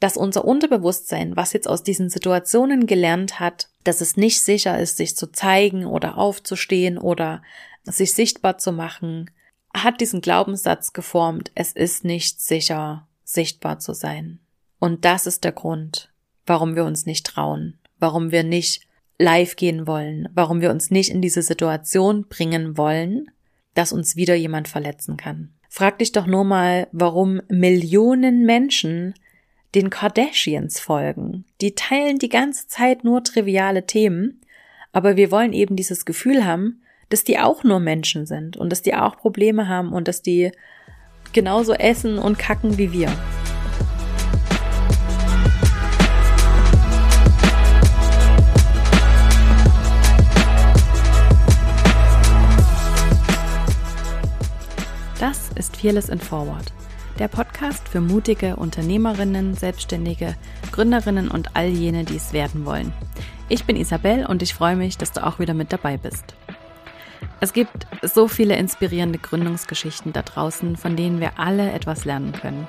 [0.00, 4.96] dass unser Unterbewusstsein, was jetzt aus diesen Situationen gelernt hat, dass es nicht sicher ist,
[4.96, 7.42] sich zu zeigen oder aufzustehen oder
[7.84, 9.30] sich sichtbar zu machen,
[9.74, 14.40] hat diesen Glaubenssatz geformt, es ist nicht sicher, sichtbar zu sein.
[14.78, 16.10] Und das ist der Grund,
[16.46, 18.86] warum wir uns nicht trauen, warum wir nicht
[19.18, 23.30] live gehen wollen, warum wir uns nicht in diese Situation bringen wollen,
[23.74, 25.52] dass uns wieder jemand verletzen kann.
[25.68, 29.14] Frag dich doch nur mal, warum Millionen Menschen
[29.74, 31.44] den Kardashians folgen.
[31.60, 34.40] Die teilen die ganze Zeit nur triviale Themen,
[34.92, 36.80] aber wir wollen eben dieses Gefühl haben,
[37.10, 40.52] dass die auch nur Menschen sind und dass die auch Probleme haben und dass die
[41.32, 43.12] genauso essen und kacken wie wir.
[55.18, 56.72] Das ist Fearless in Forward,
[57.18, 60.36] der Podcast für mutige Unternehmerinnen, Selbstständige,
[60.72, 62.92] Gründerinnen und all jene, die es werden wollen.
[63.48, 66.34] Ich bin Isabel und ich freue mich, dass du auch wieder mit dabei bist.
[67.40, 72.66] Es gibt so viele inspirierende Gründungsgeschichten da draußen, von denen wir alle etwas lernen können.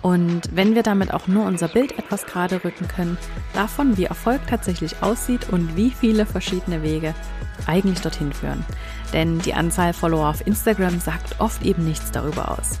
[0.00, 3.18] Und wenn wir damit auch nur unser Bild etwas gerade rücken können,
[3.52, 7.14] davon, wie Erfolg tatsächlich aussieht und wie viele verschiedene Wege
[7.66, 8.64] eigentlich dorthin führen.
[9.12, 12.80] Denn die Anzahl Follower auf Instagram sagt oft eben nichts darüber aus.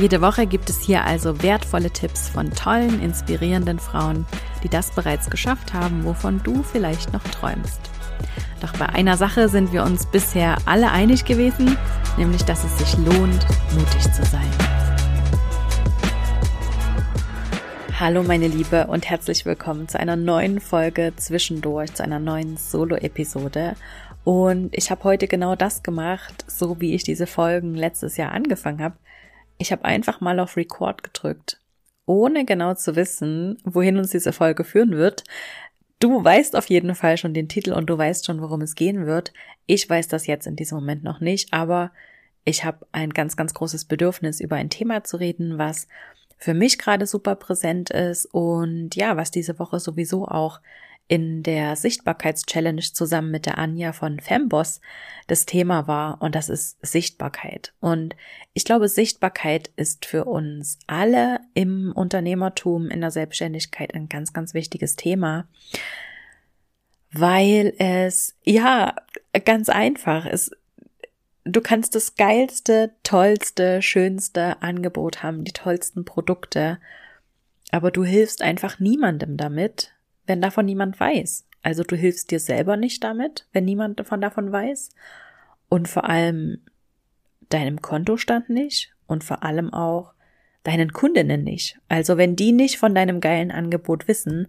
[0.00, 4.24] Jede Woche gibt es hier also wertvolle Tipps von tollen, inspirierenden Frauen,
[4.62, 7.82] die das bereits geschafft haben, wovon du vielleicht noch träumst.
[8.62, 11.76] Doch bei einer Sache sind wir uns bisher alle einig gewesen,
[12.16, 14.48] nämlich dass es sich lohnt, mutig zu sein.
[17.98, 23.74] Hallo meine Liebe und herzlich willkommen zu einer neuen Folge zwischendurch, zu einer neuen Solo-Episode.
[24.24, 28.82] Und ich habe heute genau das gemacht, so wie ich diese Folgen letztes Jahr angefangen
[28.82, 28.94] habe.
[29.60, 31.60] Ich habe einfach mal auf Record gedrückt,
[32.06, 35.22] ohne genau zu wissen, wohin uns diese Folge führen wird.
[35.98, 39.04] Du weißt auf jeden Fall schon den Titel und du weißt schon, worum es gehen
[39.04, 39.34] wird.
[39.66, 41.92] Ich weiß das jetzt in diesem Moment noch nicht, aber
[42.42, 45.88] ich habe ein ganz, ganz großes Bedürfnis, über ein Thema zu reden, was
[46.38, 50.60] für mich gerade super präsent ist und ja, was diese Woche sowieso auch
[51.10, 54.80] in der Sichtbarkeitschallenge zusammen mit der Anja von Femboss
[55.26, 57.74] das Thema war und das ist Sichtbarkeit.
[57.80, 58.14] Und
[58.54, 64.54] ich glaube, Sichtbarkeit ist für uns alle im Unternehmertum, in der Selbstständigkeit ein ganz, ganz
[64.54, 65.48] wichtiges Thema,
[67.10, 68.94] weil es, ja,
[69.44, 70.56] ganz einfach ist.
[71.42, 76.78] Du kannst das geilste, tollste, schönste Angebot haben, die tollsten Produkte,
[77.72, 79.92] aber du hilfst einfach niemandem damit,
[80.30, 81.44] wenn davon niemand weiß.
[81.60, 84.90] Also du hilfst dir selber nicht damit, wenn niemand davon davon weiß.
[85.68, 86.58] Und vor allem
[87.48, 90.14] deinem Kontostand nicht und vor allem auch
[90.62, 91.80] deinen Kundinnen nicht.
[91.88, 94.46] Also wenn die nicht von deinem geilen Angebot wissen,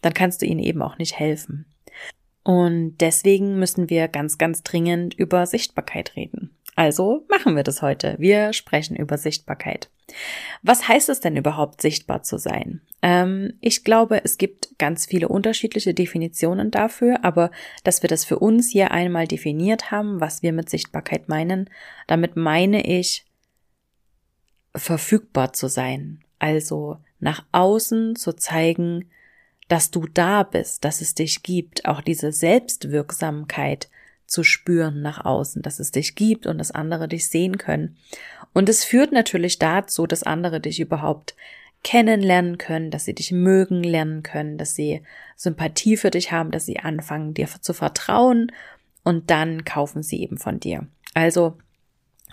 [0.00, 1.66] dann kannst du ihnen eben auch nicht helfen.
[2.44, 6.55] Und deswegen müssen wir ganz, ganz dringend über Sichtbarkeit reden.
[6.76, 8.16] Also machen wir das heute.
[8.18, 9.88] Wir sprechen über Sichtbarkeit.
[10.62, 12.82] Was heißt es denn überhaupt, sichtbar zu sein?
[13.00, 17.50] Ähm, ich glaube, es gibt ganz viele unterschiedliche Definitionen dafür, aber
[17.82, 21.70] dass wir das für uns hier einmal definiert haben, was wir mit Sichtbarkeit meinen,
[22.06, 23.24] damit meine ich,
[24.74, 26.20] verfügbar zu sein.
[26.38, 29.10] Also nach außen zu zeigen,
[29.68, 33.88] dass du da bist, dass es dich gibt, auch diese Selbstwirksamkeit
[34.26, 37.96] zu spüren nach außen, dass es dich gibt und dass andere dich sehen können.
[38.52, 41.36] Und es führt natürlich dazu, dass andere dich überhaupt
[41.84, 45.02] kennenlernen können, dass sie dich mögen lernen können, dass sie
[45.36, 48.50] Sympathie für dich haben, dass sie anfangen, dir zu vertrauen
[49.04, 50.86] und dann kaufen sie eben von dir.
[51.14, 51.58] Also,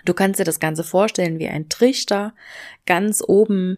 [0.06, 2.34] du kannst dir das Ganze vorstellen wie ein Trichter.
[2.86, 3.78] Ganz oben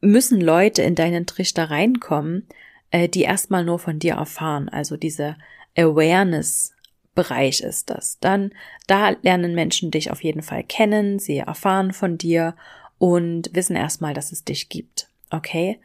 [0.00, 2.46] müssen Leute in deinen Trichter reinkommen,
[2.90, 4.68] äh, die erstmal nur von dir erfahren.
[4.68, 5.36] Also diese
[5.76, 6.73] Awareness
[7.14, 8.18] Bereich ist das.
[8.20, 8.52] Dann,
[8.86, 12.54] da lernen Menschen dich auf jeden Fall kennen, sie erfahren von dir
[12.98, 15.08] und wissen erstmal, dass es dich gibt.
[15.30, 15.78] Okay?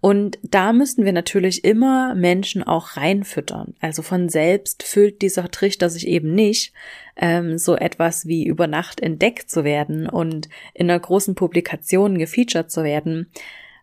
[0.00, 3.74] Und da müssen wir natürlich immer Menschen auch reinfüttern.
[3.80, 6.72] Also von selbst füllt dieser Trichter sich eben nicht,
[7.16, 12.70] ähm, so etwas wie über Nacht entdeckt zu werden und in einer großen Publikation gefeatured
[12.70, 13.30] zu werden.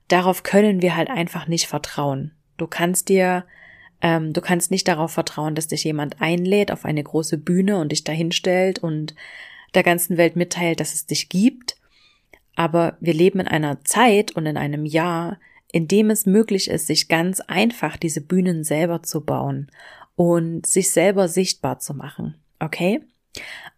[0.08, 2.32] darauf können wir halt einfach nicht vertrauen.
[2.56, 3.44] Du kannst dir,
[4.02, 7.92] ähm, du kannst nicht darauf vertrauen, dass dich jemand einlädt auf eine große Bühne und
[7.92, 9.16] dich dahinstellt und
[9.74, 11.78] der ganzen Welt mitteilt, dass es dich gibt.
[12.56, 15.40] Aber wir leben in einer Zeit und in einem Jahr,
[15.72, 19.70] in dem es möglich ist, sich ganz einfach diese Bühnen selber zu bauen
[20.16, 22.36] und sich selber sichtbar zu machen.
[22.60, 23.02] Okay?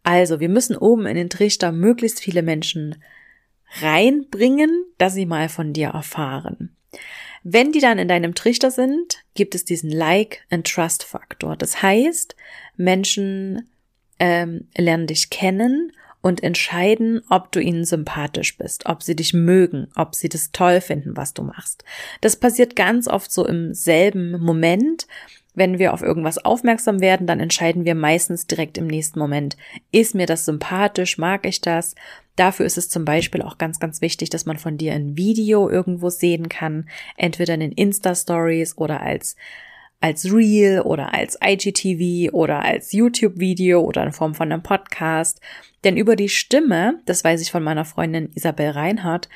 [0.03, 3.03] Also, wir müssen oben in den Trichter möglichst viele Menschen
[3.81, 6.75] reinbringen, dass sie mal von dir erfahren.
[7.51, 11.55] Wenn die dann in deinem Trichter sind, gibt es diesen Like and Trust Faktor.
[11.55, 12.35] Das heißt,
[12.77, 13.67] Menschen
[14.19, 15.91] ähm, lernen dich kennen
[16.21, 20.79] und entscheiden, ob du ihnen sympathisch bist, ob sie dich mögen, ob sie das toll
[20.79, 21.83] finden, was du machst.
[22.21, 25.07] Das passiert ganz oft so im selben Moment
[25.59, 29.57] wenn wir auf irgendwas aufmerksam werden, dann entscheiden wir meistens direkt im nächsten Moment,
[29.91, 31.93] ist mir das sympathisch, mag ich das?
[32.35, 35.69] Dafür ist es zum Beispiel auch ganz, ganz wichtig, dass man von dir ein Video
[35.69, 39.35] irgendwo sehen kann, entweder in den Insta-Stories oder als
[40.01, 45.41] als Reel oder als IGTV oder als YouTube-Video oder in Form von einem Podcast.
[45.83, 49.27] Denn über die Stimme, das weiß ich von meiner Freundin Isabel Reinhardt,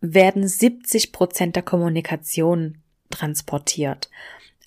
[0.00, 2.78] werden 70 Prozent der Kommunikation
[3.10, 4.10] transportiert.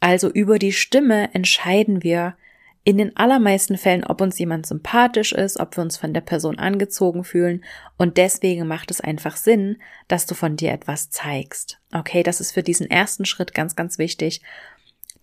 [0.05, 2.35] Also über die Stimme entscheiden wir
[2.83, 6.59] in den allermeisten Fällen, ob uns jemand sympathisch ist, ob wir uns von der Person
[6.59, 7.63] angezogen fühlen.
[7.97, 11.79] Und deswegen macht es einfach Sinn, dass du von dir etwas zeigst.
[11.91, 14.43] Okay, das ist für diesen ersten Schritt ganz, ganz wichtig,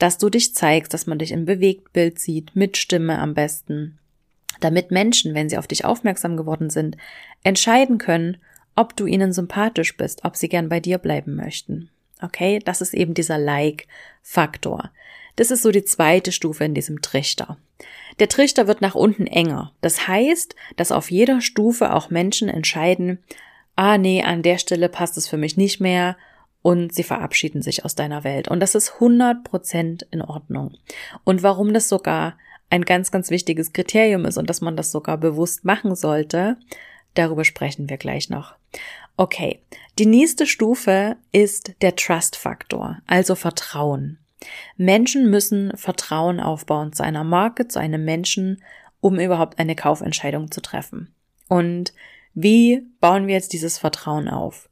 [0.00, 4.00] dass du dich zeigst, dass man dich im Bewegtbild sieht, mit Stimme am besten,
[4.58, 6.96] damit Menschen, wenn sie auf dich aufmerksam geworden sind,
[7.44, 8.38] entscheiden können,
[8.74, 11.88] ob du ihnen sympathisch bist, ob sie gern bei dir bleiben möchten.
[12.22, 14.90] Okay, das ist eben dieser Like-Faktor.
[15.36, 17.56] Das ist so die zweite Stufe in diesem Trichter.
[18.18, 19.72] Der Trichter wird nach unten enger.
[19.80, 23.18] Das heißt, dass auf jeder Stufe auch Menschen entscheiden,
[23.76, 26.16] ah nee, an der Stelle passt es für mich nicht mehr
[26.60, 28.48] und sie verabschieden sich aus deiner Welt.
[28.48, 30.76] Und das ist 100% in Ordnung.
[31.24, 32.36] Und warum das sogar
[32.70, 36.56] ein ganz, ganz wichtiges Kriterium ist und dass man das sogar bewusst machen sollte,
[37.14, 38.54] darüber sprechen wir gleich noch.
[39.16, 39.60] Okay,
[39.98, 44.18] die nächste Stufe ist der Trust-Faktor, also Vertrauen.
[44.76, 48.62] Menschen müssen Vertrauen aufbauen zu einer Marke, zu einem Menschen,
[49.00, 51.14] um überhaupt eine Kaufentscheidung zu treffen.
[51.48, 51.92] Und
[52.34, 54.68] wie bauen wir jetzt dieses Vertrauen auf?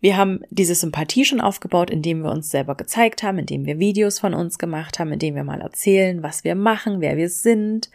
[0.00, 4.18] Wir haben diese Sympathie schon aufgebaut, indem wir uns selber gezeigt haben, indem wir Videos
[4.18, 7.90] von uns gemacht haben, indem wir mal erzählen, was wir machen, wer wir sind.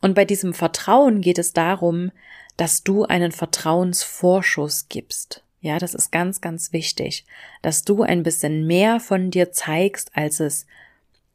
[0.00, 2.10] Und bei diesem Vertrauen geht es darum,
[2.56, 5.45] dass du einen Vertrauensvorschuss gibst.
[5.66, 7.24] Ja, das ist ganz, ganz wichtig,
[7.60, 10.64] dass du ein bisschen mehr von dir zeigst, als es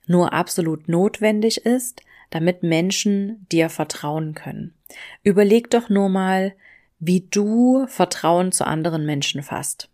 [0.07, 4.73] nur absolut notwendig ist, damit Menschen dir vertrauen können.
[5.21, 6.53] Überleg doch nur mal,
[6.97, 9.89] wie du Vertrauen zu anderen Menschen fasst.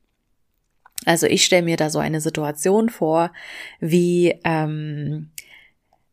[1.05, 3.31] Also ich stelle mir da so eine Situation vor,
[3.79, 5.31] wie ähm,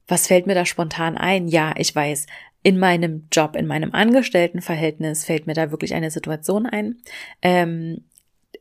[0.09, 1.47] was fällt mir da spontan ein?
[1.47, 2.27] Ja, ich weiß,
[2.63, 6.97] in meinem Job, in meinem Angestelltenverhältnis fällt mir da wirklich eine Situation ein.
[7.43, 8.05] Ähm,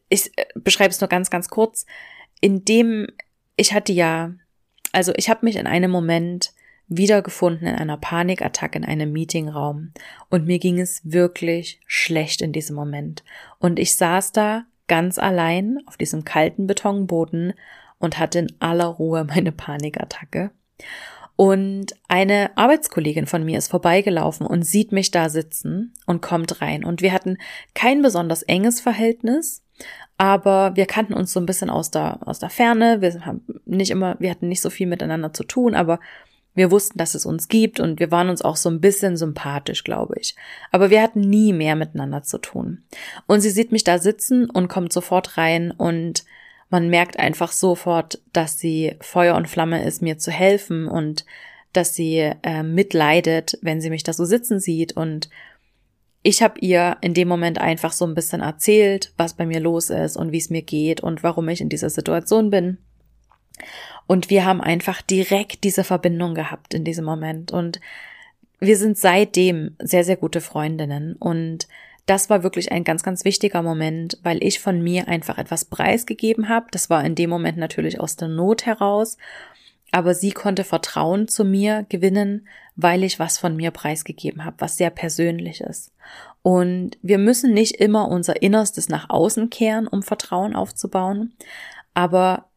[0.09, 1.85] ich äh, beschreibe es nur ganz, ganz kurz.
[2.41, 3.07] In dem
[3.55, 4.33] ich hatte ja,
[4.91, 6.53] also ich habe mich in einem Moment
[6.87, 9.93] wiedergefunden in einer Panikattacke in einem Meetingraum
[10.29, 13.23] und mir ging es wirklich schlecht in diesem Moment.
[13.59, 17.53] Und ich saß da ganz allein auf diesem kalten Betonboden
[17.99, 20.51] und hatte in aller Ruhe meine Panikattacke.
[21.35, 26.83] Und eine Arbeitskollegin von mir ist vorbeigelaufen und sieht mich da sitzen und kommt rein.
[26.83, 27.37] Und wir hatten
[27.73, 29.62] kein besonders enges Verhältnis,
[30.17, 33.01] aber wir kannten uns so ein bisschen aus der, aus der Ferne.
[33.01, 35.99] Wir haben nicht immer, wir hatten nicht so viel miteinander zu tun, aber
[36.55, 39.83] wir wussten, dass es uns gibt und wir waren uns auch so ein bisschen sympathisch,
[39.83, 40.35] glaube ich.
[40.71, 42.83] Aber wir hatten nie mehr miteinander zu tun.
[43.25, 46.25] Und sie sieht mich da sitzen und kommt sofort rein und
[46.69, 51.25] man merkt einfach sofort, dass sie Feuer und Flamme ist, mir zu helfen und
[51.71, 54.93] dass sie äh, mitleidet, wenn sie mich da so sitzen sieht.
[54.93, 55.29] Und
[56.23, 59.89] ich habe ihr in dem Moment einfach so ein bisschen erzählt, was bei mir los
[59.89, 62.77] ist und wie es mir geht und warum ich in dieser Situation bin.
[64.07, 67.51] Und wir haben einfach direkt diese Verbindung gehabt in diesem Moment.
[67.51, 67.79] Und
[68.59, 71.15] wir sind seitdem sehr, sehr gute Freundinnen.
[71.17, 71.67] Und
[72.05, 76.47] das war wirklich ein ganz, ganz wichtiger Moment, weil ich von mir einfach etwas preisgegeben
[76.47, 76.67] habe.
[76.71, 79.17] Das war in dem Moment natürlich aus der Not heraus.
[79.93, 84.75] Aber sie konnte Vertrauen zu mir gewinnen, weil ich was von mir preisgegeben habe, was
[84.75, 85.91] sehr persönlich ist.
[86.41, 91.35] Und wir müssen nicht immer unser Innerstes nach außen kehren, um Vertrauen aufzubauen,
[91.93, 92.49] aber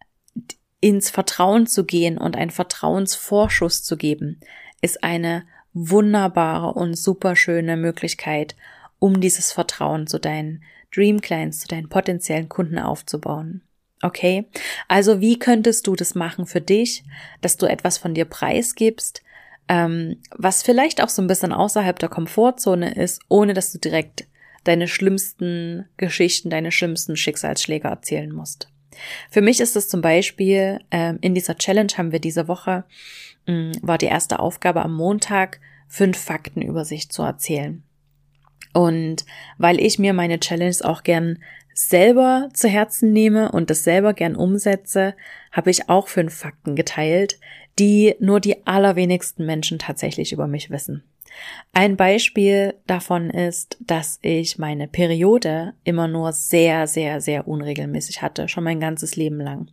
[0.81, 4.41] ins Vertrauen zu gehen und einen Vertrauensvorschuss zu geben,
[4.81, 8.57] ist eine wunderbare und superschöne Möglichkeit,
[8.99, 13.61] um dieses Vertrauen zu deinen Dream Clients, zu deinen potenziellen Kunden aufzubauen.
[14.03, 14.47] Okay?
[14.89, 17.05] Also wie könntest du das machen für dich,
[17.41, 19.23] dass du etwas von dir preisgibst,
[19.69, 24.27] ähm, was vielleicht auch so ein bisschen außerhalb der Komfortzone ist, ohne dass du direkt
[24.65, 28.69] deine schlimmsten Geschichten, deine schlimmsten Schicksalsschläge erzählen musst.
[29.31, 32.85] Für mich ist es zum Beispiel, äh, in dieser Challenge haben wir diese Woche,
[33.47, 37.83] mh, mm, war die erste Aufgabe am Montag, fünf Fakten über sich zu erzählen.
[38.77, 39.25] Und
[39.57, 41.39] weil ich mir meine Challenge auch gern
[41.73, 45.15] selber zu Herzen nehme und das selber gern umsetze,
[45.51, 47.41] habe ich auch fünf Fakten geteilt,
[47.79, 51.05] die nur die allerwenigsten Menschen tatsächlich über mich wissen.
[51.73, 58.47] Ein Beispiel davon ist, dass ich meine Periode immer nur sehr, sehr, sehr unregelmäßig hatte,
[58.47, 59.69] schon mein ganzes Leben lang.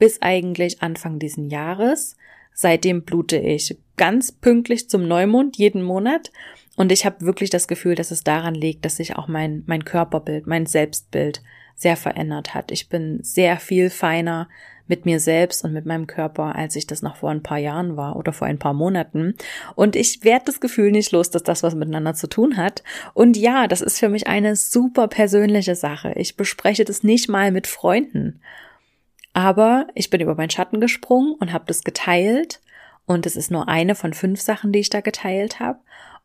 [0.00, 2.16] Bis eigentlich Anfang diesen Jahres.
[2.54, 6.32] Seitdem blute ich ganz pünktlich zum Neumond jeden Monat
[6.76, 9.84] und ich habe wirklich das Gefühl, dass es daran liegt, dass sich auch mein, mein
[9.84, 11.42] Körperbild, mein Selbstbild
[11.74, 12.70] sehr verändert hat.
[12.70, 14.48] Ich bin sehr viel feiner
[14.86, 17.96] mit mir selbst und mit meinem Körper, als ich das noch vor ein paar Jahren
[17.96, 19.34] war oder vor ein paar Monaten.
[19.74, 22.82] Und ich werde das Gefühl nicht los, dass das was miteinander zu tun hat.
[23.14, 26.12] Und ja, das ist für mich eine super persönliche Sache.
[26.16, 28.40] Ich bespreche das nicht mal mit Freunden.
[29.32, 32.60] Aber ich bin über meinen Schatten gesprungen und habe das geteilt.
[33.06, 35.78] Und es ist nur eine von fünf Sachen, die ich da geteilt habe.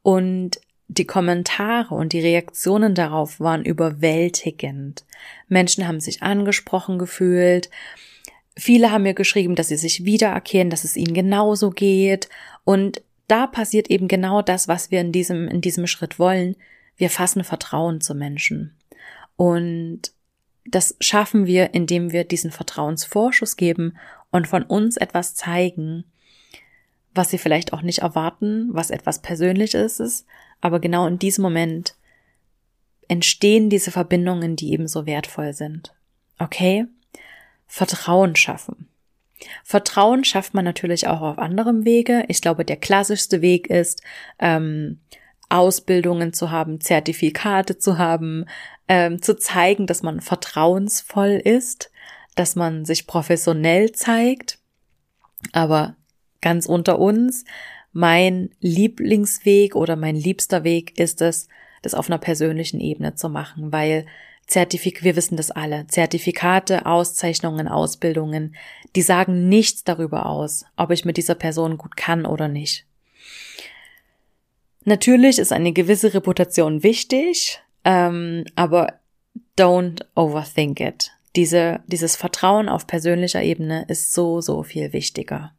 [0.08, 5.04] Und die Kommentare und die Reaktionen darauf waren überwältigend.
[5.50, 7.70] Menschen haben sich angesprochen gefühlt.
[8.56, 12.30] Viele haben mir geschrieben, dass sie sich wiedererkennen, dass es ihnen genauso geht.
[12.64, 16.56] Und da passiert eben genau das, was wir in diesem, in diesem Schritt wollen.
[16.96, 18.78] Wir fassen Vertrauen zu Menschen.
[19.36, 20.14] Und
[20.64, 23.98] das schaffen wir, indem wir diesen Vertrauensvorschuss geben
[24.32, 26.06] und von uns etwas zeigen,
[27.18, 30.26] was sie vielleicht auch nicht erwarten, was etwas Persönliches ist,
[30.62, 31.96] aber genau in diesem Moment
[33.08, 35.94] entstehen diese Verbindungen, die ebenso wertvoll sind.
[36.40, 36.86] Okay?
[37.68, 38.88] Vertrauen schaffen.
[39.64, 42.26] Vertrauen schafft man natürlich auch auf anderem Wege.
[42.28, 44.02] Ich glaube, der klassischste Weg ist,
[44.40, 45.00] ähm,
[45.50, 48.46] Ausbildungen zu haben, Zertifikate zu haben,
[48.88, 51.92] ähm, zu zeigen, dass man vertrauensvoll ist,
[52.36, 54.60] dass man sich professionell zeigt.
[55.54, 55.96] Aber
[56.42, 57.46] ganz unter uns,
[57.94, 61.48] mein Lieblingsweg oder mein liebster Weg ist es,
[61.82, 64.06] das auf einer persönlichen Ebene zu machen, weil
[64.46, 68.56] Zertifik, wir wissen das alle, Zertifikate, Auszeichnungen, Ausbildungen,
[68.96, 72.86] die sagen nichts darüber aus, ob ich mit dieser Person gut kann oder nicht.
[74.86, 79.00] Natürlich ist eine gewisse Reputation wichtig, ähm, aber
[79.60, 81.12] don't overthink it.
[81.36, 85.54] Diese, dieses Vertrauen auf persönlicher Ebene ist so, so viel wichtiger.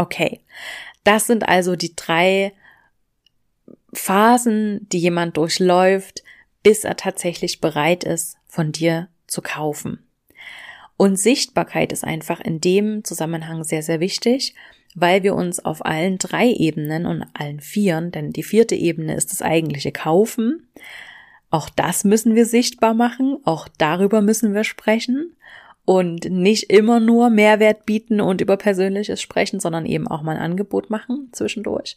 [0.00, 0.40] Okay,
[1.04, 2.54] das sind also die drei
[3.92, 6.24] Phasen, die jemand durchläuft,
[6.62, 10.02] bis er tatsächlich bereit ist, von dir zu kaufen.
[10.96, 14.54] Und Sichtbarkeit ist einfach in dem Zusammenhang sehr, sehr wichtig,
[14.94, 19.32] weil wir uns auf allen drei Ebenen und allen vieren, denn die vierte Ebene ist
[19.32, 20.66] das eigentliche Kaufen,
[21.50, 25.36] auch das müssen wir sichtbar machen, auch darüber müssen wir sprechen
[25.90, 30.52] und nicht immer nur Mehrwert bieten und über Persönliches sprechen, sondern eben auch mal ein
[30.52, 31.96] Angebot machen zwischendurch.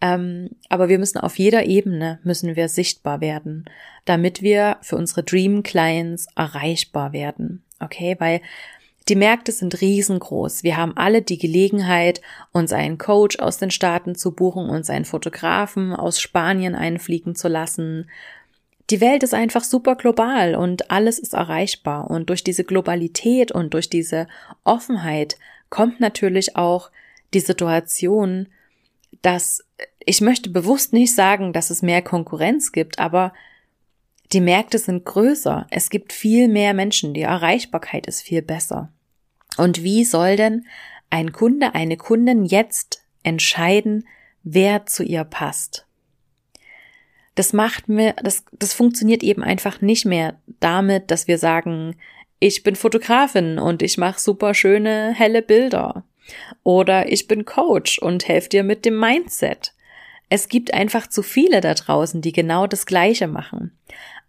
[0.00, 3.64] Ähm, aber wir müssen auf jeder Ebene müssen wir sichtbar werden,
[4.04, 7.64] damit wir für unsere Dream Clients erreichbar werden.
[7.80, 8.42] Okay, weil
[9.08, 10.62] die Märkte sind riesengroß.
[10.62, 12.20] Wir haben alle die Gelegenheit,
[12.52, 17.48] uns einen Coach aus den Staaten zu buchen, uns einen Fotografen aus Spanien einfliegen zu
[17.48, 18.08] lassen,
[18.92, 22.10] die Welt ist einfach super global und alles ist erreichbar.
[22.10, 24.28] Und durch diese Globalität und durch diese
[24.64, 25.38] Offenheit
[25.70, 26.90] kommt natürlich auch
[27.32, 28.48] die Situation,
[29.22, 29.64] dass
[30.04, 33.32] ich möchte bewusst nicht sagen, dass es mehr Konkurrenz gibt, aber
[34.34, 35.66] die Märkte sind größer.
[35.70, 37.14] Es gibt viel mehr Menschen.
[37.14, 38.92] Die Erreichbarkeit ist viel besser.
[39.56, 40.66] Und wie soll denn
[41.08, 44.06] ein Kunde, eine Kundin jetzt entscheiden,
[44.42, 45.86] wer zu ihr passt?
[47.34, 51.96] Das macht mir, das, das funktioniert eben einfach nicht mehr damit, dass wir sagen,
[52.38, 56.04] ich bin Fotografin und ich mache super schöne, helle Bilder.
[56.62, 59.74] Oder ich bin Coach und helfe dir mit dem Mindset.
[60.28, 63.72] Es gibt einfach zu viele da draußen, die genau das Gleiche machen.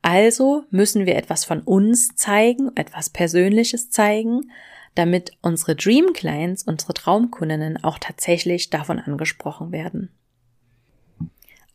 [0.01, 4.51] Also müssen wir etwas von uns zeigen, etwas Persönliches zeigen,
[4.95, 10.09] damit unsere Dream Clients, unsere Traumkundinnen auch tatsächlich davon angesprochen werden.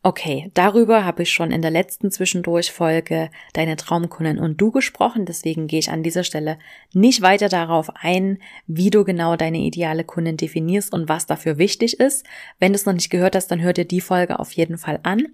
[0.09, 5.67] Okay, darüber habe ich schon in der letzten Zwischendurchfolge Deine Traumkunden und du gesprochen, deswegen
[5.67, 6.57] gehe ich an dieser Stelle
[6.93, 11.99] nicht weiter darauf ein, wie du genau deine ideale Kundin definierst und was dafür wichtig
[11.99, 12.25] ist.
[12.57, 14.99] Wenn du es noch nicht gehört hast, dann hör dir die Folge auf jeden Fall
[15.03, 15.27] an.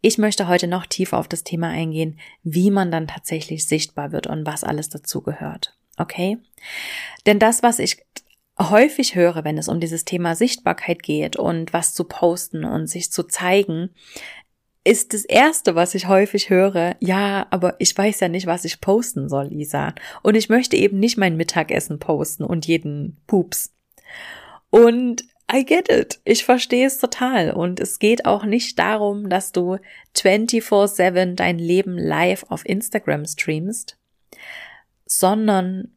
[0.00, 4.26] Ich möchte heute noch tiefer auf das Thema eingehen, wie man dann tatsächlich sichtbar wird
[4.26, 5.78] und was alles dazu gehört.
[5.98, 6.38] Okay?
[7.26, 8.02] Denn das, was ich
[8.58, 13.12] häufig höre, wenn es um dieses Thema Sichtbarkeit geht und was zu posten und sich
[13.12, 13.90] zu zeigen,
[14.86, 18.80] ist das erste, was ich häufig höre, ja, aber ich weiß ja nicht, was ich
[18.80, 19.94] posten soll, Lisa.
[20.22, 23.74] Und ich möchte eben nicht mein Mittagessen posten und jeden Pups.
[24.70, 26.20] Und I get it.
[26.24, 27.52] Ich verstehe es total.
[27.52, 29.78] Und es geht auch nicht darum, dass du
[30.16, 33.98] 24-7 dein Leben live auf Instagram streamst,
[35.04, 35.95] sondern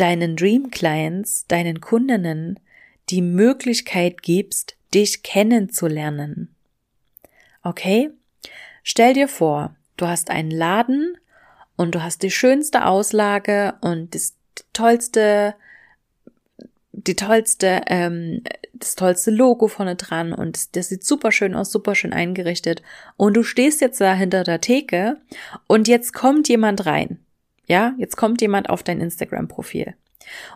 [0.00, 2.58] deinen Dream Clients, deinen Kundinnen
[3.10, 6.54] die Möglichkeit gibst, dich kennenzulernen.
[7.62, 8.10] Okay?
[8.82, 11.16] Stell dir vor, du hast einen Laden
[11.76, 14.34] und du hast die schönste Auslage und das
[14.72, 15.54] tollste,
[16.92, 18.42] die tollste, ähm,
[18.72, 22.82] das tollste Logo vorne dran und das, sieht super schön aus, super schön eingerichtet.
[23.16, 25.18] Und du stehst jetzt da hinter der Theke
[25.66, 27.18] und jetzt kommt jemand rein.
[27.70, 29.94] Ja, jetzt kommt jemand auf dein Instagram-Profil.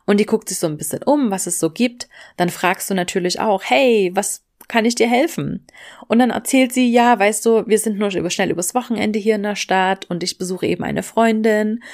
[0.04, 2.09] Und die guckt sich so ein bisschen um, was es so gibt.
[2.37, 5.64] Dann fragst du natürlich auch, hey, was kann ich dir helfen?
[6.09, 9.44] Und dann erzählt sie, ja, weißt du, wir sind nur schnell übers Wochenende hier in
[9.44, 11.85] der Stadt und ich besuche eben eine Freundin.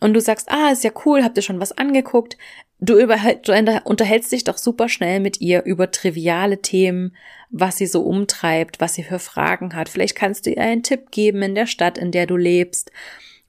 [0.00, 2.38] Und du sagst, ah, ist ja cool, habt ihr schon was angeguckt?
[2.78, 7.14] Du, du unterhältst dich doch super schnell mit ihr über triviale Themen,
[7.50, 9.90] was sie so umtreibt, was sie für Fragen hat.
[9.90, 12.90] Vielleicht kannst du ihr einen Tipp geben in der Stadt, in der du lebst.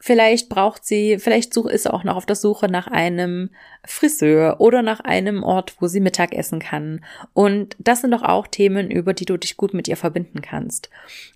[0.04, 3.52] Vielleicht braucht sie, vielleicht ist sie auch noch auf der Suche nach einem
[3.86, 7.06] Friseur oder nach einem Ort, wo sie Mittag essen kann.
[7.34, 10.90] Und das sind doch auch Themen, über die du dich gut mit ihr verbinden kannst.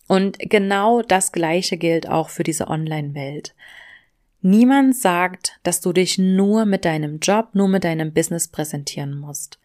[0.08, 3.54] Und genau das Gleiche gilt auch für diese Online-Welt.
[4.42, 9.60] Niemand sagt, dass du dich nur mit deinem Job, nur mit deinem Business präsentieren musst.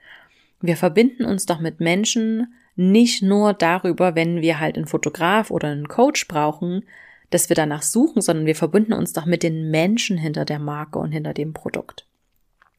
[0.61, 5.69] Wir verbinden uns doch mit Menschen nicht nur darüber, wenn wir halt einen Fotograf oder
[5.69, 6.85] einen Coach brauchen,
[7.31, 10.99] dass wir danach suchen, sondern wir verbinden uns doch mit den Menschen hinter der Marke
[10.99, 12.07] und hinter dem Produkt.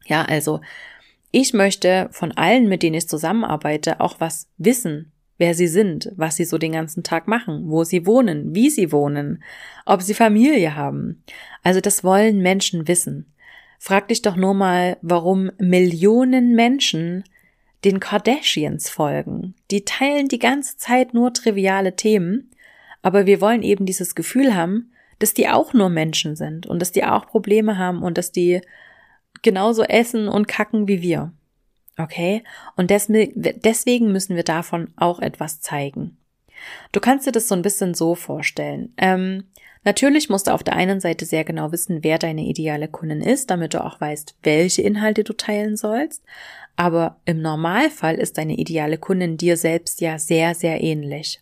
[0.05, 0.61] Ja, also
[1.31, 6.35] ich möchte von allen, mit denen ich zusammenarbeite, auch was wissen, wer sie sind, was
[6.35, 9.43] sie so den ganzen Tag machen, wo sie wohnen, wie sie wohnen,
[9.85, 11.23] ob sie Familie haben.
[11.63, 13.33] Also das wollen Menschen wissen.
[13.79, 17.23] Frag dich doch nur mal, warum Millionen Menschen
[17.83, 19.55] den Kardashians folgen.
[19.71, 22.50] Die teilen die ganze Zeit nur triviale Themen
[23.01, 26.91] aber wir wollen eben dieses Gefühl haben, dass die auch nur Menschen sind und dass
[26.91, 28.61] die auch Probleme haben und dass die
[29.41, 31.31] genauso essen und kacken wie wir.
[31.97, 32.43] Okay?
[32.75, 36.17] Und deswegen müssen wir davon auch etwas zeigen.
[36.91, 38.93] Du kannst dir das so ein bisschen so vorstellen.
[38.97, 39.45] Ähm,
[39.83, 43.49] natürlich musst du auf der einen Seite sehr genau wissen, wer deine ideale Kundin ist,
[43.49, 46.23] damit du auch weißt, welche Inhalte du teilen sollst.
[46.75, 51.41] Aber im Normalfall ist deine ideale Kundin dir selbst ja sehr, sehr ähnlich.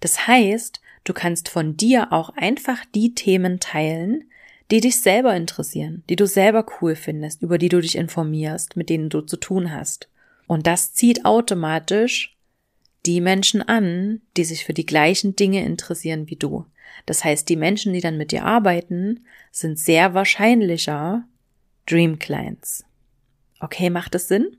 [0.00, 4.24] Das heißt, Du kannst von dir auch einfach die Themen teilen,
[4.70, 8.88] die dich selber interessieren, die du selber cool findest, über die du dich informierst, mit
[8.88, 10.08] denen du zu tun hast.
[10.46, 12.36] Und das zieht automatisch
[13.04, 16.66] die Menschen an, die sich für die gleichen Dinge interessieren wie du.
[17.06, 21.24] Das heißt, die Menschen, die dann mit dir arbeiten, sind sehr wahrscheinlicher
[21.86, 22.84] Dream Clients.
[23.60, 24.56] Okay, macht es Sinn?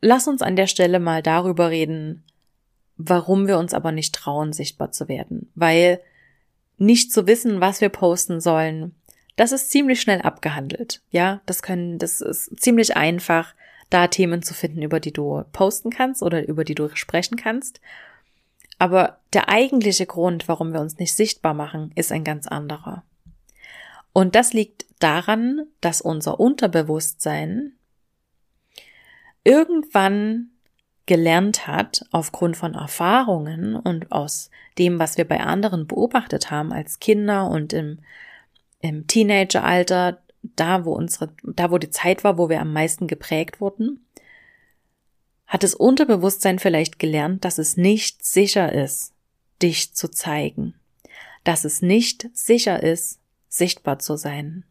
[0.00, 2.22] Lass uns an der Stelle mal darüber reden,
[2.96, 5.50] warum wir uns aber nicht trauen, sichtbar zu werden.
[5.54, 6.00] Weil
[6.78, 8.94] nicht zu wissen, was wir posten sollen,
[9.36, 11.02] das ist ziemlich schnell abgehandelt.
[11.10, 13.54] Ja, das können, das ist ziemlich einfach,
[13.90, 17.80] da Themen zu finden, über die du posten kannst oder über die du sprechen kannst.
[18.78, 23.04] Aber der eigentliche Grund, warum wir uns nicht sichtbar machen, ist ein ganz anderer.
[24.12, 27.72] Und das liegt daran, dass unser Unterbewusstsein
[29.44, 30.50] irgendwann
[31.06, 36.98] gelernt hat, aufgrund von Erfahrungen und aus dem, was wir bei anderen beobachtet haben als
[36.98, 38.00] Kinder und im,
[38.80, 43.60] im Teenageralter, da wo unsere, da wo die Zeit war, wo wir am meisten geprägt
[43.60, 44.04] wurden,
[45.46, 49.12] hat das Unterbewusstsein vielleicht gelernt, dass es nicht sicher ist,
[49.62, 50.74] dich zu zeigen,
[51.44, 54.64] dass es nicht sicher ist, sichtbar zu sein.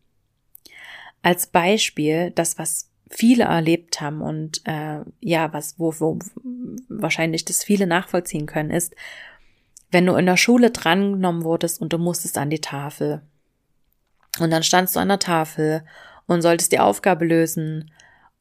[1.21, 6.19] Als Beispiel, das, was viele erlebt haben und äh, ja, was, wo, wo
[6.89, 8.95] wahrscheinlich das viele nachvollziehen können, ist,
[9.91, 13.21] wenn du in der Schule drangenommen wurdest und du musstest an die Tafel.
[14.39, 15.85] Und dann standst du an der Tafel
[16.27, 17.91] und solltest die Aufgabe lösen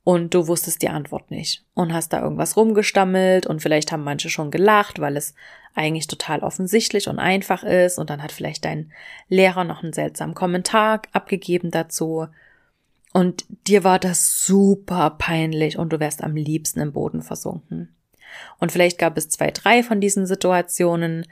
[0.03, 4.29] und du wusstest die Antwort nicht und hast da irgendwas rumgestammelt und vielleicht haben manche
[4.29, 5.35] schon gelacht, weil es
[5.75, 8.93] eigentlich total offensichtlich und einfach ist und dann hat vielleicht dein
[9.29, 12.27] Lehrer noch einen seltsamen Kommentar abgegeben dazu
[13.15, 17.95] und dir war das super peinlich und du wärst am liebsten im Boden versunken.
[18.59, 21.25] Und vielleicht gab es zwei, drei von diesen Situationen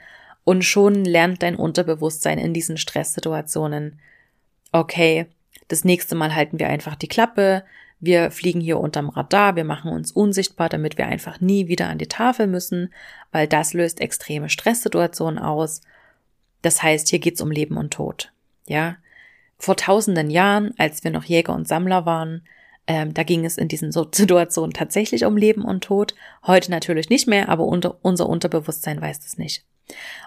[0.45, 3.99] und schon lernt dein Unterbewusstsein in diesen Stresssituationen,
[4.71, 5.27] okay,
[5.67, 7.63] Das nächste Mal halten wir einfach die Klappe,
[7.99, 11.97] wir fliegen hier unterm Radar, wir machen uns unsichtbar, damit wir einfach nie wieder an
[11.97, 12.93] die Tafel müssen,
[13.31, 15.81] weil das löst extreme Stresssituationen aus.
[16.61, 18.31] Das heißt, hier geht's um Leben und Tod.
[18.67, 18.97] Ja,
[19.63, 22.45] vor tausenden Jahren, als wir noch Jäger und Sammler waren,
[22.85, 26.15] ähm, da ging es in diesen Situationen tatsächlich um Leben und Tod.
[26.45, 29.63] Heute natürlich nicht mehr, aber unter, unser Unterbewusstsein weiß das nicht.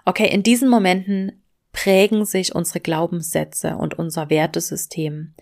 [0.06, 5.34] Okay, in diesen Momenten prägen sich unsere Glaubenssätze und unser Wertesystem.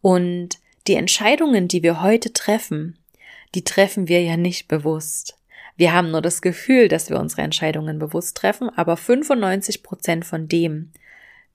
[0.00, 3.00] Und die Entscheidungen, die wir heute treffen,
[3.56, 5.36] die treffen wir ja nicht bewusst.
[5.76, 10.46] Wir haben nur das Gefühl, dass wir unsere Entscheidungen bewusst treffen, aber 95 Prozent von
[10.46, 10.92] dem,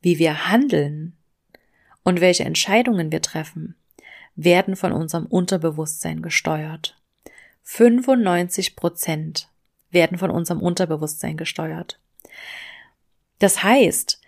[0.01, 1.14] wie wir handeln
[2.05, 3.75] und welche Entscheidungen wir treffen,
[4.35, 6.97] werden von unserem Unterbewusstsein gesteuert.
[7.63, 9.49] 95 Prozent
[9.91, 11.99] werden von unserem Unterbewusstsein gesteuert.
[13.39, 14.21] Das heißt,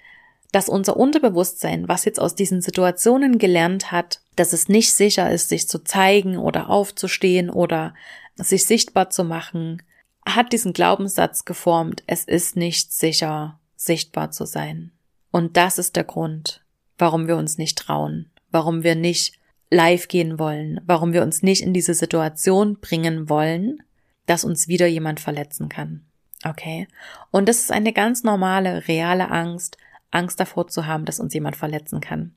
[0.51, 5.49] dass unser Unterbewusstsein, was jetzt aus diesen Situationen gelernt hat, dass es nicht sicher ist,
[5.49, 7.93] sich zu zeigen oder aufzustehen oder
[8.35, 9.83] sich sichtbar zu machen,
[10.25, 14.91] hat diesen Glaubenssatz geformt, es ist nicht sicher, sichtbar zu sein.
[15.31, 16.65] Und das ist der Grund,
[16.97, 21.61] warum wir uns nicht trauen, warum wir nicht live gehen wollen, warum wir uns nicht
[21.61, 23.83] in diese Situation bringen wollen,
[24.25, 26.05] dass uns wieder jemand verletzen kann.
[26.45, 26.87] Okay?
[27.31, 29.77] Und das ist eine ganz normale, reale Angst,
[30.11, 32.33] Angst davor zu haben, dass uns jemand verletzen kann.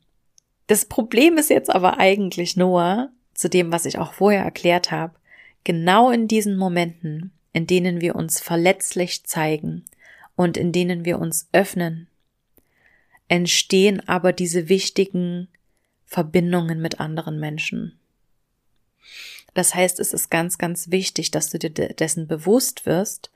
[0.66, 5.14] Das Problem ist jetzt aber eigentlich nur, zu dem, was ich auch vorher erklärt habe,
[5.64, 9.84] genau in diesen Momenten, in denen wir uns verletzlich zeigen
[10.36, 12.06] und in denen wir uns öffnen,
[13.30, 15.48] entstehen aber diese wichtigen
[16.04, 17.96] Verbindungen mit anderen Menschen.
[19.54, 23.30] Das heißt, es ist ganz, ganz wichtig, dass du dir dessen bewusst wirst,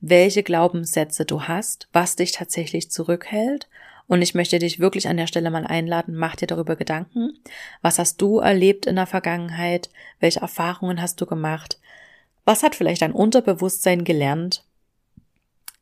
[0.00, 3.68] welche Glaubenssätze du hast, was dich tatsächlich zurückhält.
[4.06, 7.32] Und ich möchte dich wirklich an der Stelle mal einladen, mach dir darüber Gedanken.
[7.82, 9.90] Was hast du erlebt in der Vergangenheit?
[10.20, 11.80] Welche Erfahrungen hast du gemacht?
[12.44, 14.64] Was hat vielleicht dein Unterbewusstsein gelernt?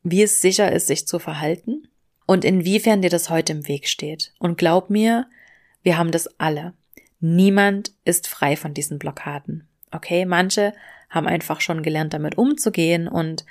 [0.01, 1.87] Wie es sicher ist, sich zu verhalten?
[2.29, 4.33] Und inwiefern dir das heute im Weg steht?
[4.37, 5.25] Und glaub mir,
[5.81, 6.73] wir haben das alle.
[7.19, 9.67] Niemand ist frei von diesen Blockaden.
[9.89, 10.73] Okay, manche
[11.09, 13.45] haben einfach schon gelernt, damit umzugehen und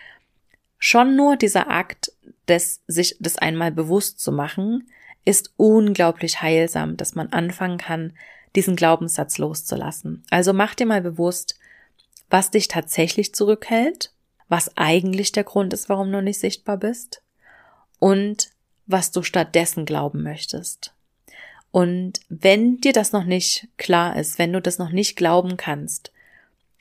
[0.79, 2.13] Schon nur dieser Akt,
[2.47, 4.89] des, sich das einmal bewusst zu machen,
[5.25, 8.13] ist unglaublich heilsam, dass man anfangen kann,
[8.55, 10.23] diesen Glaubenssatz loszulassen.
[10.31, 11.59] Also mach dir mal bewusst,
[12.31, 14.13] was dich tatsächlich zurückhält,
[14.49, 17.23] was eigentlich der Grund ist, warum du nicht sichtbar bist
[17.99, 18.51] und
[18.89, 20.93] was du stattdessen glauben möchtest.
[21.71, 26.11] Und wenn dir das noch nicht klar ist, wenn du das noch nicht glauben kannst,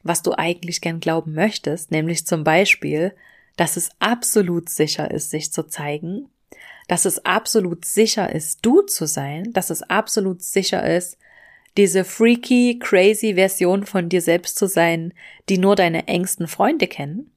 [0.01, 3.13] was du eigentlich gern glauben möchtest, nämlich zum Beispiel,
[3.57, 6.29] dass es absolut sicher ist, sich zu zeigen,
[6.87, 11.17] dass es absolut sicher ist, du zu sein, dass es absolut sicher ist,
[11.75, 15.13] diese freaky, crazy Version von dir selbst zu sein,
[15.49, 17.29] die nur deine engsten Freunde kennen,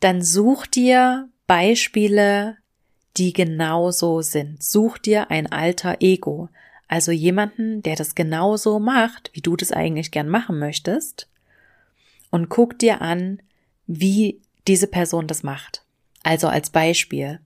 [0.00, 2.58] dann such dir Beispiele,
[3.16, 4.62] die genauso sind.
[4.62, 6.48] Such dir ein alter Ego,
[6.88, 11.28] also jemanden, der das genauso macht, wie du das eigentlich gern machen möchtest,
[12.30, 13.40] und guck dir an,
[13.86, 15.82] wie diese Person das macht.
[16.22, 17.40] Also als Beispiel.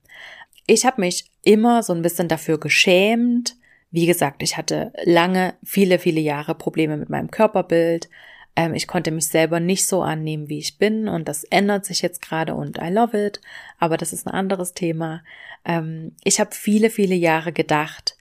[0.66, 3.56] Ich habe mich immer so ein bisschen dafür geschämt.
[3.90, 8.08] Wie gesagt, ich hatte lange, viele, viele Jahre Probleme mit meinem Körperbild.
[8.56, 11.08] Ähm, ich konnte mich selber nicht so annehmen, wie ich bin.
[11.08, 13.40] Und das ändert sich jetzt gerade und I love it.
[13.78, 15.22] Aber das ist ein anderes Thema.
[15.64, 18.16] Ähm, ich habe viele, viele Jahre gedacht,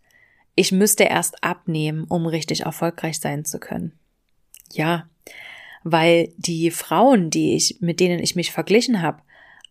[0.55, 3.93] ich müsste erst abnehmen, um richtig erfolgreich sein zu können.
[4.71, 5.07] Ja,
[5.83, 9.21] weil die Frauen, die ich, mit denen ich mich verglichen habe,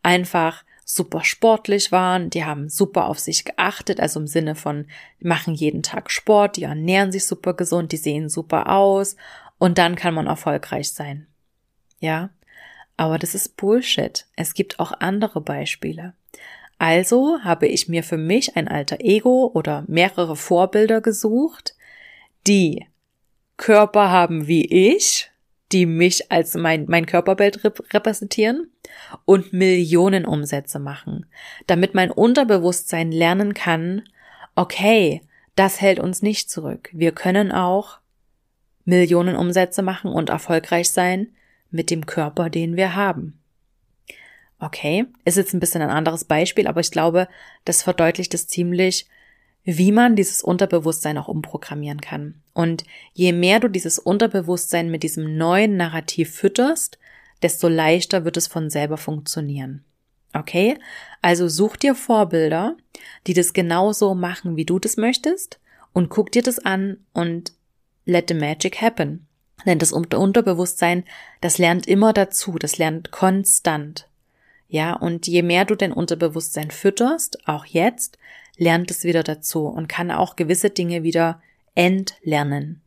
[0.03, 4.87] einfach super sportlich waren, die haben super auf sich geachtet, also im Sinne von,
[5.21, 9.17] machen jeden Tag Sport, die ernähren sich super gesund, die sehen super aus
[9.59, 11.27] und dann kann man erfolgreich sein.
[12.01, 12.31] Ja,
[12.97, 14.27] aber das ist Bullshit.
[14.37, 16.15] Es gibt auch andere Beispiele.
[16.79, 21.75] Also habe ich mir für mich ein alter Ego oder mehrere Vorbilder gesucht,
[22.47, 22.87] die
[23.57, 25.31] Körper haben wie ich,
[25.73, 28.71] die mich als mein, mein Körperbild repräsentieren
[29.25, 31.27] und Millionen Umsätze machen,
[31.67, 34.05] damit mein Unterbewusstsein lernen kann,
[34.55, 35.23] okay,
[35.57, 36.89] das hält uns nicht zurück.
[36.93, 37.99] Wir können auch
[38.89, 41.29] Millionen Umsätze machen und erfolgreich sein
[41.71, 43.39] mit dem Körper, den wir haben.
[44.59, 47.29] Okay, ist jetzt ein bisschen ein anderes Beispiel, aber ich glaube,
[47.67, 49.07] das verdeutlicht es ziemlich,
[49.63, 52.41] wie man dieses Unterbewusstsein auch umprogrammieren kann.
[52.55, 56.99] Und je mehr du dieses Unterbewusstsein mit diesem neuen Narrativ fütterst,
[57.43, 59.85] desto leichter wird es von selber funktionieren.
[60.33, 60.79] Okay?
[61.21, 62.77] Also such dir Vorbilder,
[63.27, 65.61] die das genauso machen, wie du das möchtest
[65.93, 67.53] Und guck dir das an und
[68.09, 69.27] let the magic happen.
[69.67, 71.05] Denn das Unterbewusstsein,
[71.41, 74.09] das lernt immer dazu, das lernt konstant.
[74.69, 78.19] Ja, und je mehr du dein Unterbewusstsein fütterst, auch jetzt,
[78.57, 81.43] lernt es wieder dazu und kann auch gewisse Dinge wieder
[81.75, 82.83] entlernen.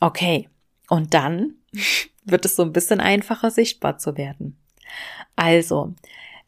[0.00, 0.48] Okay,
[0.88, 1.54] und dann
[2.24, 4.56] wird es so ein bisschen einfacher sichtbar zu werden.
[5.36, 5.94] Also,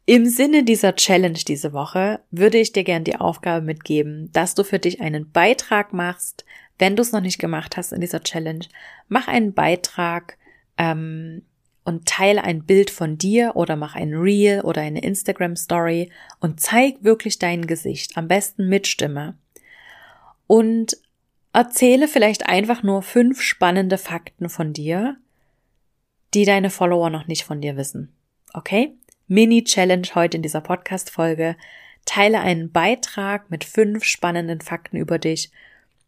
[0.06, 4.64] im Sinne dieser Challenge diese Woche würde ich dir gern die Aufgabe mitgeben, dass du
[4.64, 6.44] für dich einen Beitrag machst,
[6.80, 8.64] wenn du es noch nicht gemacht hast in dieser Challenge.
[9.08, 10.38] Mach einen Beitrag
[10.78, 11.42] ähm,
[11.84, 16.60] und teile ein Bild von dir oder mach ein Reel oder eine Instagram Story und
[16.60, 19.36] zeig wirklich dein Gesicht, am besten mit Stimme.
[20.46, 20.96] Und
[21.52, 25.16] erzähle vielleicht einfach nur fünf spannende Fakten von dir,
[26.32, 28.12] die deine Follower noch nicht von dir wissen.
[28.54, 28.94] Okay?
[29.26, 31.56] Mini-Challenge heute in dieser Podcast-Folge.
[32.04, 35.50] Teile einen Beitrag mit fünf spannenden Fakten über dich,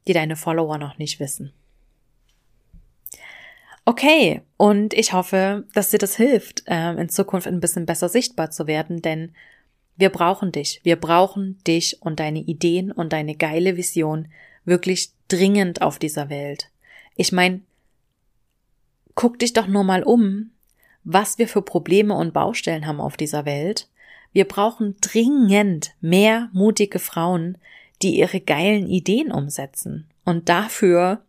[0.07, 1.53] die deine Follower noch nicht wissen.
[3.85, 8.51] Okay, und ich hoffe, dass dir das hilft, ähm, in Zukunft ein bisschen besser sichtbar
[8.51, 9.33] zu werden, denn
[9.97, 10.81] wir brauchen dich.
[10.85, 14.29] Wir brauchen dich und deine Ideen und deine geile Vision
[14.65, 16.71] wirklich dringend auf dieser Welt.
[17.17, 17.61] Ich meine,
[19.15, 20.51] guck dich doch nur mal um,
[21.05, 23.89] was wir für Probleme und Baustellen haben auf dieser Welt.
[24.33, 27.59] Wir brauchen dringend mehr mutige Frauen,
[28.03, 30.09] die ihre geilen Ideen umsetzen.
[30.25, 31.25] Und dafür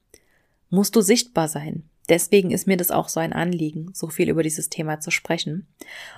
[0.69, 1.83] musst du sichtbar sein.
[2.09, 5.67] Deswegen ist mir das auch so ein Anliegen, so viel über dieses Thema zu sprechen.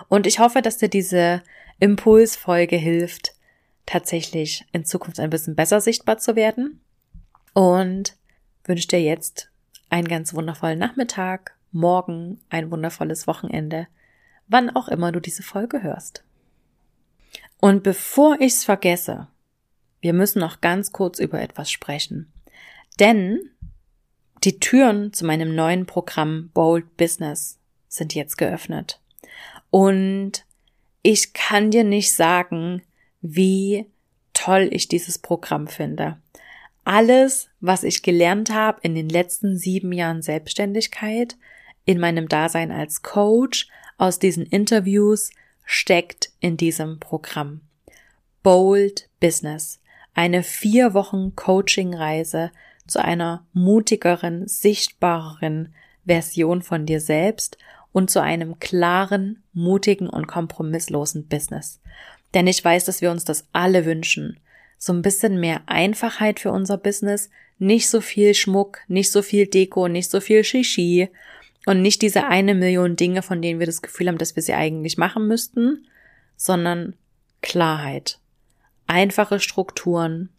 [0.07, 1.43] Und ich hoffe, dass dir diese
[1.79, 3.33] Impulsfolge hilft,
[3.85, 6.81] tatsächlich in Zukunft ein bisschen besser sichtbar zu werden.
[7.53, 8.17] Und
[8.63, 9.51] wünsche dir jetzt
[9.89, 13.87] einen ganz wundervollen Nachmittag, morgen ein wundervolles Wochenende,
[14.47, 16.23] wann auch immer du diese Folge hörst.
[17.59, 19.27] Und bevor ich's vergesse,
[20.05, 22.31] wir müssen noch ganz kurz über etwas sprechen.
[22.99, 23.39] Denn
[24.43, 29.01] die Türen zu meinem neuen Programm Bold Business sind jetzt geöffnet.
[29.71, 30.45] Und
[31.01, 32.83] ich kann dir nicht sagen,
[33.21, 33.87] wie
[34.35, 36.17] toll ich dieses Programm finde.
[36.83, 41.35] Alles, was ich gelernt habe in den letzten sieben Jahren Selbstständigkeit,
[41.85, 45.31] in meinem Dasein als Coach, aus diesen Interviews,
[45.65, 47.61] steckt in diesem Programm.
[48.43, 49.79] Bold Business.
[50.15, 52.51] Eine vier Wochen Coaching-Reise
[52.87, 55.73] zu einer mutigeren, sichtbareren
[56.05, 57.57] Version von dir selbst
[57.91, 61.81] und zu einem klaren, mutigen und kompromisslosen Business.
[62.33, 64.39] Denn ich weiß, dass wir uns das alle wünschen.
[64.77, 69.47] So ein bisschen mehr Einfachheit für unser Business, nicht so viel Schmuck, nicht so viel
[69.47, 71.09] Deko, nicht so viel Shishi
[71.65, 74.53] und nicht diese eine Million Dinge, von denen wir das Gefühl haben, dass wir sie
[74.53, 75.87] eigentlich machen müssten,
[76.37, 76.95] sondern
[77.41, 78.19] Klarheit.
[78.87, 80.29] Einfache Strukturen,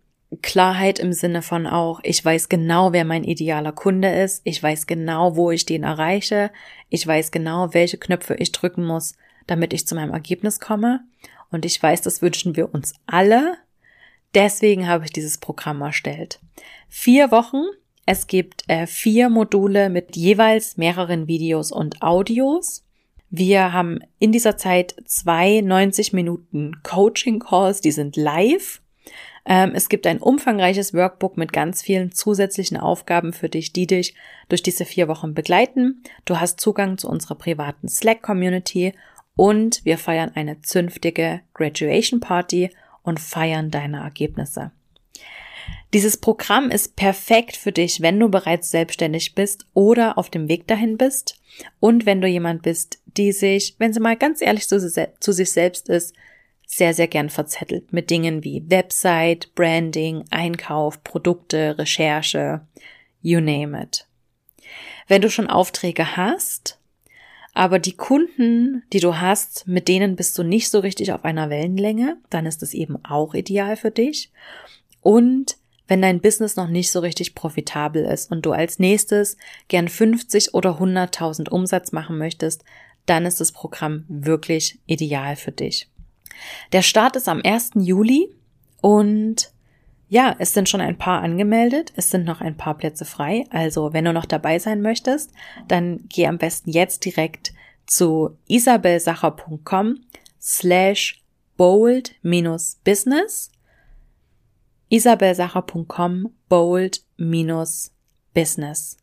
[0.43, 4.87] Klarheit im Sinne von auch, ich weiß genau, wer mein idealer Kunde ist, ich weiß
[4.87, 6.51] genau, wo ich den erreiche,
[6.89, 9.15] ich weiß genau, welche Knöpfe ich drücken muss,
[9.47, 11.01] damit ich zu meinem Ergebnis komme.
[11.51, 13.57] Und ich weiß, das wünschen wir uns alle.
[14.35, 16.41] Deswegen habe ich dieses Programm erstellt.
[16.89, 17.63] Vier Wochen.
[18.05, 22.86] Es gibt äh, vier Module mit jeweils mehreren Videos und Audios.
[23.31, 28.81] Wir haben in dieser Zeit zwei 90 Minuten Coaching Calls, die sind live
[29.47, 34.15] ähm, es gibt ein umfangreiches Workbook mit ganz vielen zusätzlichen Aufgaben für dich, die dich
[34.49, 36.03] durch diese vier Wochen begleiten.
[36.25, 38.93] Du hast Zugang zu unserer privaten Slack-Community
[39.37, 42.71] und wir feiern eine zünftige Graduation Party
[43.03, 44.73] und feiern deine Ergebnisse.
[45.95, 50.67] Dieses Programm ist perfekt für dich, wenn du bereits selbstständig bist oder auf dem Weg
[50.67, 51.41] dahin bist
[51.81, 55.89] und wenn du jemand bist, die sich, wenn sie mal ganz ehrlich zu, sich selbst
[55.89, 56.15] ist,
[56.67, 62.61] sehr, sehr gern verzettelt mit Dingen wie Website, Branding, Einkauf, Produkte, Recherche,
[63.23, 64.07] you name it.
[65.07, 66.79] Wenn du schon Aufträge hast,
[67.55, 71.49] aber die Kunden, die du hast, mit denen bist du nicht so richtig auf einer
[71.49, 74.31] Wellenlänge, dann ist es eben auch ideal für dich.
[75.07, 79.37] Und wenn dein Business noch nicht so richtig profitabel ist und du als nächstes
[79.69, 82.65] gern 50 oder 100.000 Umsatz machen möchtest,
[83.07, 85.89] dann ist das Programm wirklich ideal für dich.
[86.73, 87.71] Der Start ist am 1.
[87.77, 88.35] Juli
[88.81, 89.53] und
[90.09, 91.93] ja, es sind schon ein paar angemeldet.
[91.95, 93.45] Es sind noch ein paar Plätze frei.
[93.51, 95.31] Also, wenn du noch dabei sein möchtest,
[95.69, 97.53] dann geh am besten jetzt direkt
[97.87, 100.01] zu isabelsacher.com
[100.41, 101.23] slash
[101.57, 103.53] bold minus business.
[104.89, 107.93] isabelsacher.com bold minus
[108.35, 108.99] business.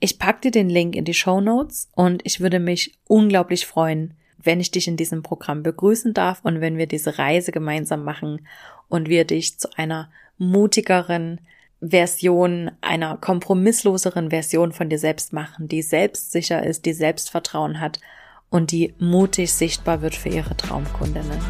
[0.00, 4.14] Ich pack dir den Link in die Show Notes und ich würde mich unglaublich freuen,
[4.38, 8.46] wenn ich dich in diesem Programm begrüßen darf und wenn wir diese Reise gemeinsam machen
[8.88, 11.40] und wir dich zu einer mutigeren
[11.80, 18.00] Version, einer kompromissloseren Version von dir selbst machen, die selbstsicher ist, die Selbstvertrauen hat
[18.50, 21.40] und die mutig sichtbar wird für ihre Traumkundinnen.